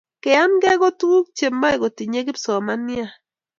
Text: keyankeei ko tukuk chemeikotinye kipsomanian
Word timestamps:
keyankeei 0.23 0.79
ko 0.81 0.87
tukuk 0.99 1.27
chemeikotinye 1.37 2.19
kipsomanian 2.25 3.11